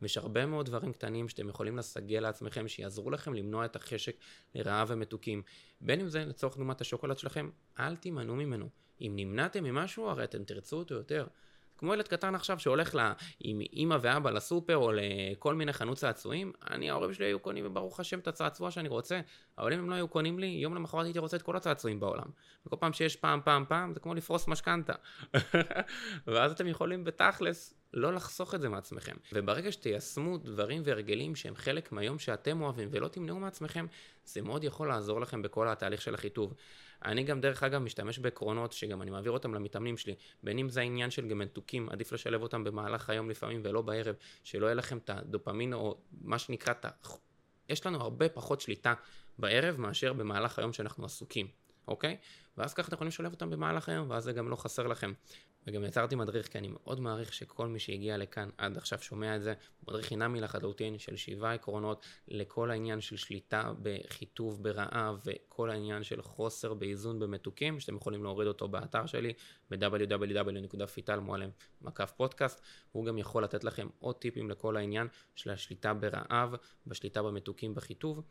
ויש 0.02 0.18
הרבה 0.18 0.46
מאוד 0.46 0.66
דברים 0.66 0.94
קטנים 0.94 1.30
שאתם 1.30 1.50
יכולים 1.50 1.78
לסגל 1.78 2.20
לעצמכם, 2.20 2.68
שיעזרו 2.68 3.10
לכם 3.10 3.34
למנוע 3.34 3.66
את 3.66 3.76
החשק 3.76 4.16
לרעב 4.56 4.88
ומתוקים. 4.92 5.42
בין 5.82 6.00
אם 6.00 6.10
זה 6.10 6.26
לצורך 6.26 6.58
דוגמת 6.58 6.82
השוקולד 6.82 7.18
שלכם, 7.18 7.50
אל 7.80 7.96
תימנעו 7.96 8.36
ממנו. 8.36 8.70
אם 9.02 9.14
נמנעתם 9.16 9.64
ממשהו, 9.64 10.10
הרי 10.10 10.24
אתם 10.24 10.44
תרצו 10.44 10.78
אותו 10.78 10.96
יותר. 10.96 11.28
כמו 11.82 11.94
ילד 11.94 12.08
קטן 12.08 12.36
עכשיו 12.36 12.60
שהולך 12.60 12.96
לה, 12.96 13.14
עם 13.40 13.62
אימא 13.62 13.98
ואבא 14.02 14.32
לסופר 14.32 14.78
או 14.78 14.92
לכל 14.94 15.56
מיני 15.56 15.74
חנות 15.74 15.98
צעצועים, 15.98 16.52
אני, 16.72 16.90
ההורים 16.90 17.14
שלי 17.14 17.26
היו 17.26 17.40
קונים 17.40 17.74
ברוך 17.74 18.00
השם 18.00 18.20
את 18.20 18.28
הצעצוע 18.28 18.72
שאני 18.72 18.90
רוצה, 18.90 19.22
אבל 19.58 19.74
אם 19.74 19.80
הם 19.80 19.90
לא 19.90 19.96
היו 19.96 20.08
קונים 20.08 20.40
לי, 20.40 20.48
יום 20.48 20.76
למחרת 20.76 21.06
הייתי 21.06 21.20
רוצה 21.20 21.38
את 21.38 21.42
כל 21.42 21.56
הצעצועים 21.56 22.00
בעולם. 22.00 22.28
וכל 22.66 22.76
פעם 22.80 22.94
שיש 22.94 23.16
פעם 23.16 23.40
פעם 23.44 23.66
פעם, 23.68 23.94
זה 23.94 24.00
כמו 24.00 24.14
לפרוס 24.14 24.48
משכנתה. 24.48 24.94
ואז 26.28 26.52
אתם 26.52 26.68
יכולים 26.68 27.04
בתכלס 27.04 27.74
לא 27.94 28.14
לחסוך 28.14 28.56
את 28.56 28.62
זה 28.62 28.70
מעצמכם. 28.70 29.16
וברגע 29.34 29.72
שתיישמו 29.72 30.38
דברים 30.38 30.82
והרגלים 30.86 31.36
שהם 31.36 31.56
חלק 31.56 31.92
מהיום 31.92 32.20
שאתם 32.20 32.62
אוהבים 32.62 32.90
ולא 32.92 33.08
תמנעו 33.08 33.40
מעצמכם, 33.40 33.86
זה 34.26 34.42
מאוד 34.42 34.64
יכול 34.64 34.88
לעזור 34.88 35.22
לכם 35.22 35.42
בכל 35.42 35.68
התהליך 35.68 36.02
של 36.02 36.14
החיטוב. 36.14 36.54
אני 37.05 37.24
גם 37.24 37.41
דרך 37.41 37.63
אגב 37.63 37.81
משתמש 37.81 38.20
בעקרונות 38.20 38.74
שגם 38.74 39.01
אני 39.01 39.12
מעביר 39.12 39.31
אותם 39.31 39.53
למתאמנים 39.53 39.98
שלי, 39.98 40.15
בין 40.43 40.58
אם 40.58 40.70
זה 40.70 40.79
העניין 40.79 41.12
של 41.12 41.27
גם 41.27 41.39
מתוקים, 41.39 41.89
עדיף 41.89 42.12
לשלב 42.12 42.41
אותם 42.41 42.63
במהלך 42.63 43.10
היום 43.10 43.29
לפעמים 43.29 43.62
ולא 43.63 43.81
בערב, 43.81 44.15
שלא 44.43 44.65
יהיה 44.65 44.75
לכם 44.75 44.98
את 44.98 45.10
הדופמין 45.10 45.74
או 45.74 45.98
מה 46.22 46.39
שנקרא 46.39 46.74
את. 46.74 46.86
יש 47.70 47.86
לנו 47.86 48.01
הרבה 48.01 48.29
פחות 48.29 48.62
שליטה 48.62 48.93
בערב 49.39 49.79
מאשר 49.79 50.13
במהלך 50.13 50.60
היום 50.60 50.74
שאנחנו 50.74 51.05
עסוקים, 51.05 51.48
אוקיי? 51.88 52.18
ואז 52.58 52.74
ככה 52.74 52.88
אתם 52.88 52.96
יכולים 52.96 53.10
לשלב 53.10 53.32
אותם 53.32 53.50
במהלך 53.50 53.90
היום, 53.90 54.10
ואז 54.10 54.24
זה 54.24 54.34
גם 54.34 54.50
לא 54.50 54.56
חסר 54.56 54.88
לכם. 54.88 55.14
וגם 55.68 55.84
יצרתי 55.84 56.16
מדריך, 56.16 56.48
כי 56.48 56.58
אני 56.58 56.68
מאוד 56.68 57.00
מעריך 57.00 57.34
שכל 57.34 57.68
מי 57.68 57.80
שהגיע 57.80 58.18
לכאן 58.18 58.50
עד 58.58 58.78
עכשיו 58.78 59.00
שומע 59.00 59.36
את 59.36 59.42
זה, 59.42 59.54
מדריך 59.88 60.06
חינמי 60.06 60.42
לחלוטין 60.42 61.00
של 61.00 61.16
שבעה 61.16 61.54
עקרונות 61.54 62.06
לכל 62.28 62.72
העניין 62.72 63.02
של 63.02 63.18
שליטה 63.18 63.72
בחיטוב 63.82 64.64
ברעב 64.64 65.22
וכל 65.26 65.70
העניין 65.70 66.04
של 66.04 66.22
חוסר 66.22 66.74
באיזון 66.74 67.20
במתוקים, 67.20 67.80
שאתם 67.80 67.96
יכולים 67.96 68.24
להוריד 68.24 68.48
אותו 68.48 68.68
באתר 68.68 69.06
שלי 69.06 69.34
ב-www.fitalmועלם 69.70 71.50
מקף 71.82 72.12
פודקאסט, 72.18 72.62
והוא 72.96 73.06
גם 73.06 73.18
יכול 73.18 73.44
לתת 73.44 73.64
לכם 73.64 73.88
עוד 74.00 74.16
טיפים 74.16 74.50
לכל 74.50 74.78
העניין 74.78 75.08
של 75.36 75.50
השליטה 75.50 75.94
ברעב, 75.94 76.56
בשליטה 76.88 77.24
במתוקים 77.24 77.76
בחיטוב. 77.76 78.22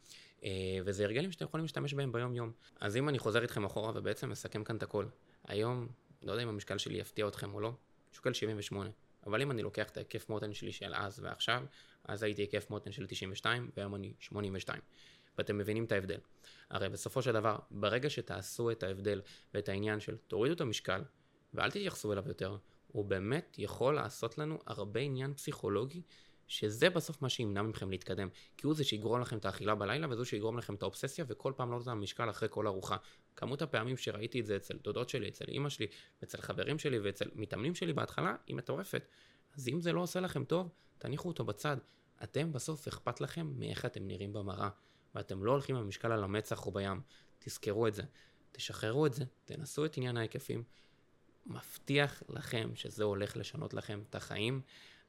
אה, 0.45 0.51
וזה 0.85 1.05
הרגלים 1.05 1.33
שאתם 1.33 1.45
יכולים 1.45 1.65
להשתמש 1.65 1.95
בהם 1.95 2.13
ביום 2.13 2.35
יום. 2.35 2.53
אז 2.81 2.97
אם 2.97 3.09
אני 3.09 3.19
חוזר 3.19 3.43
איתכם 3.43 3.65
אחורה 3.65 3.93
ובעצם 3.95 4.31
מסכם 4.31 4.65
כאן 4.65 4.77
את 4.77 4.83
הכל, 4.83 5.07
היום 5.45 5.89
לא 6.23 6.33
יודע 6.33 6.43
אם 6.43 6.49
המשקל 6.49 6.79
שלי 6.79 6.99
יפתיע 6.99 7.29
אתכם 7.29 7.55
או 7.55 7.61
לא, 7.61 7.73
שוקל 8.13 8.33
78. 8.33 8.91
אבל 9.27 9.43
אם 9.43 9.51
אני 9.51 9.63
לוקח 9.63 9.89
את 9.89 9.97
ההיקף 9.97 10.29
מותן 10.29 10.55
שלי 10.55 10.73
של 10.73 10.95
אז 10.95 11.21
ועכשיו, 11.23 11.63
אז 12.05 12.23
הייתי 12.23 12.43
היקף 12.43 12.71
מותן 12.71 12.93
של 12.93 13.07
92 13.07 13.71
והיום 13.77 13.95
אני 13.95 14.13
82. 14.21 14.81
ואתם 15.39 15.59
מבינים 15.59 15.85
את 15.85 15.93
ההבדל. 15.93 16.19
הרי 16.71 16.89
בסופו 16.89 17.23
של 17.23 17.33
דבר, 17.33 17.59
ברגע 17.71 18.11
שתעשו 18.11 18.71
את 18.71 18.83
ההבדל 18.83 19.21
ואת 19.55 19.69
העניין 19.69 20.01
של 20.01 20.17
תורידו 20.17 20.55
את 20.55 20.61
המשקל 20.61 21.03
ואל 21.55 21.71
תתייחסו 21.71 22.13
אליו 22.13 22.25
יותר, 22.29 22.57
הוא 22.89 23.05
באמת 23.05 23.57
יכול 23.59 23.95
לעשות 23.95 24.39
לנו 24.39 24.59
הרבה 24.67 25.01
עניין 25.01 25.35
פסיכולוגי 25.35 26.03
שזה 26.51 26.91
בסוף 26.91 27.23
מה 27.23 27.29
שימנע 27.29 27.63
מכם 27.63 27.91
להתקדם. 27.91 28.29
כי 28.57 28.67
הוא 28.67 28.75
זה 28.75 28.85
שיגרום 28.85 29.21
לכם 29.21 29.39
את 29.39 29.45
האכילה 29.45 29.75
בלילה, 29.75 30.07
וזו 30.11 30.25
שיגרום 30.25 30.59
לכם 30.59 30.75
את 30.75 30.83
האובססיה, 30.83 31.25
וכל 31.29 31.53
פעם 31.57 31.71
לא 31.71 31.79
את 31.83 31.87
המשקל 31.87 32.31
אחרי 32.31 32.49
כל 32.51 32.67
ארוחה. 32.67 32.97
כמות 33.37 33.63
הפעמים 33.63 33.97
שראיתי 33.97 34.41
את 34.41 34.47
זה 34.47 34.57
אצל 34.57 34.77
דודות 34.83 35.09
שלי, 35.09 35.29
אצל 35.29 35.45
אימא 35.49 35.69
שלי, 35.69 35.87
אצל 36.25 36.41
חברים 36.41 36.79
שלי 36.79 36.99
ואצל 36.99 37.31
מתאמנים 37.35 37.75
שלי 37.75 37.93
בהתחלה, 37.93 38.35
היא 38.47 38.57
מטורפת. 38.57 39.03
אז 39.57 39.69
אם 39.69 39.81
זה 39.81 39.93
לא 39.93 40.01
עושה 40.01 40.21
לכם 40.21 40.45
טוב, 40.45 40.69
תניחו 40.99 41.29
אותו 41.29 41.45
בצד. 41.45 41.77
אתם 42.23 42.53
בסוף 42.53 42.89
אכפת 42.89 43.21
לכם 43.21 43.53
מאיך 43.57 43.85
אתם 43.85 44.07
נראים 44.07 44.33
במראה, 44.33 44.69
ואתם 45.15 45.45
לא 45.45 45.51
הולכים 45.51 45.77
במשקל 45.77 46.13
על 46.13 46.25
המצח 46.25 46.67
או 46.67 46.71
בים. 46.71 47.01
תזכרו 47.39 47.87
את 47.87 47.95
זה. 47.95 48.03
תשחררו 48.53 49.07
את 49.07 49.15
זה, 49.15 49.25
תנסו 49.45 49.85
את 49.85 49.97
עניין 49.97 50.17
ההיקפים. 50.17 50.63
מבטיח 51.47 52.23
לכם 52.29 52.71
שזה 52.75 53.05
הולך 53.05 53.37
לשנות 53.37 53.75
לכם 53.75 54.03
את 54.11 54.15
החיים. 54.15 54.61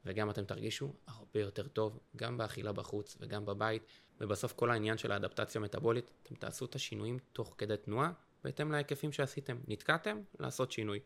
וגם 0.05 0.29
אתם 0.29 0.45
תרגישו 0.45 0.93
הרבה 1.07 1.39
יותר 1.39 1.67
טוב, 1.67 1.99
גם 2.15 2.37
באכילה 2.37 2.71
בחוץ 2.71 3.17
וגם 3.19 3.45
בבית, 3.45 3.83
ובסוף 4.21 4.53
כל 4.53 4.71
העניין 4.71 4.97
של 4.97 5.11
האדפטציה 5.11 5.61
המטבולית, 5.61 6.11
אתם 6.23 6.35
תעשו 6.35 6.65
את 6.65 6.75
השינויים 6.75 7.19
תוך 7.33 7.55
כדי 7.57 7.77
תנועה, 7.77 8.11
בהתאם 8.43 8.71
להיקפים 8.71 9.11
שעשיתם. 9.11 9.57
נתקעתם, 9.67 10.21
לעשות 10.39 10.71
שינוי. 10.71 10.99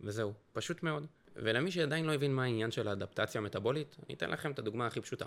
וזהו, 0.00 0.32
פשוט 0.52 0.82
מאוד. 0.82 1.06
ולמי 1.36 1.70
שעדיין 1.70 2.04
לא 2.04 2.12
הבין 2.14 2.34
מה 2.34 2.44
העניין 2.44 2.70
של 2.70 2.88
האדפטציה 2.88 3.40
המטבולית, 3.40 3.96
אני 4.06 4.14
אתן 4.14 4.30
לכם 4.30 4.52
את 4.52 4.58
הדוגמה 4.58 4.86
הכי 4.86 5.00
פשוטה. 5.00 5.26